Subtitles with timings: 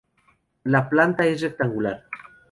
[0.75, 1.93] La planta es rectangular.